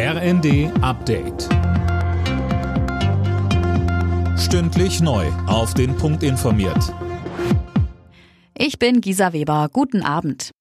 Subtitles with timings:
[0.00, 1.48] RND Update.
[4.38, 5.26] Stündlich neu.
[5.48, 6.94] Auf den Punkt informiert.
[8.56, 9.68] Ich bin Gisa Weber.
[9.72, 10.52] Guten Abend.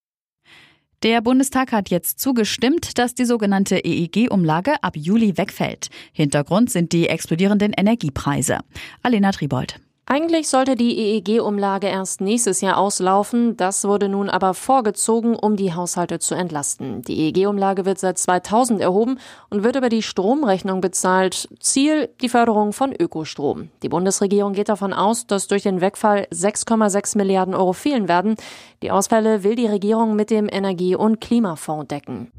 [1.03, 5.89] Der Bundestag hat jetzt zugestimmt, dass die sogenannte EEG-Umlage ab Juli wegfällt.
[6.13, 8.61] Hintergrund sind die explodierenden Energiepreise.
[9.03, 9.79] Alena Tribold.
[10.09, 13.57] Eigentlich sollte die EEG-Umlage erst nächstes Jahr auslaufen.
[13.57, 17.01] Das wurde nun aber vorgezogen, um die Haushalte zu entlasten.
[17.01, 19.19] Die EEG-Umlage wird seit 2000 erhoben
[19.49, 21.49] und wird über die Stromrechnung bezahlt.
[21.59, 23.67] Ziel die Förderung von Ökostrom.
[23.83, 28.37] Die Bundesregierung geht davon aus, dass durch den Wegfall 6,6 Milliarden Euro fehlen werden.
[28.83, 32.31] Die Ausfälle will die Regierung mit dem Energie- und Klimafonds decken.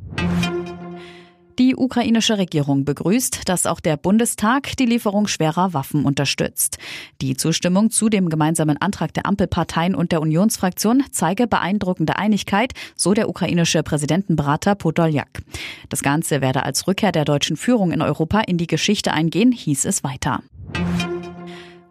[1.59, 6.79] Die ukrainische Regierung begrüßt, dass auch der Bundestag die Lieferung schwerer Waffen unterstützt.
[7.21, 13.13] Die Zustimmung zu dem gemeinsamen Antrag der Ampelparteien und der Unionsfraktion zeige beeindruckende Einigkeit, so
[13.13, 15.43] der ukrainische Präsidentenberater Podoljak.
[15.89, 19.85] Das Ganze werde als Rückkehr der deutschen Führung in Europa in die Geschichte eingehen, hieß
[19.85, 20.43] es weiter.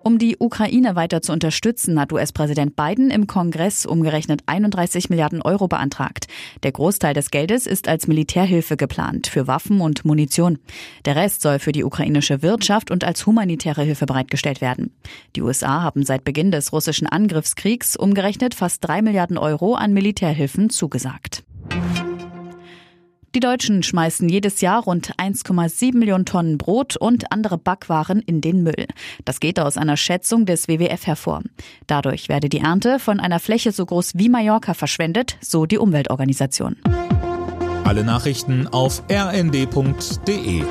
[0.07, 5.67] Um die Ukraine weiter zu unterstützen, hat US-Präsident Biden im Kongress umgerechnet 31 Milliarden Euro
[5.67, 6.27] beantragt.
[6.63, 10.59] Der Großteil des Geldes ist als Militärhilfe geplant für Waffen und Munition.
[11.03, 14.93] Der Rest soll für die ukrainische Wirtschaft und als humanitäre Hilfe bereitgestellt werden.
[15.35, 20.69] Die USA haben seit Beginn des russischen Angriffskriegs umgerechnet fast drei Milliarden Euro an Militärhilfen
[20.69, 21.36] zugesagt.
[23.37, 28.63] Die Deutschen schmeißen jedes Jahr rund 1,7 Millionen Tonnen Brot und andere Backwaren in den
[28.63, 28.87] Müll.
[29.25, 31.43] Das geht aus einer Schätzung des WWF hervor.
[31.85, 36.77] Dadurch werde die Ernte von einer Fläche so groß wie Mallorca verschwendet, so die Umweltorganisation.
[37.83, 40.63] Alle Nachrichten auf rnd.de